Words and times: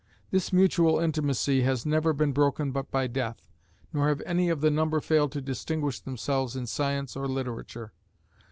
This 0.31 0.51
mutual 0.51 0.97
intimacy 0.99 1.61
has 1.61 1.85
never 1.85 2.11
been 2.11 2.31
broken 2.31 2.71
but 2.71 2.89
by 2.89 3.05
death, 3.05 3.47
nor 3.93 4.07
have 4.07 4.19
any 4.25 4.49
of 4.49 4.59
the 4.59 4.71
number 4.71 4.99
failed 4.99 5.31
to 5.33 5.41
distinguish 5.41 5.99
themselves 5.99 6.55
in 6.55 6.65
science 6.65 7.15
or 7.15 7.27
literature. 7.27 7.93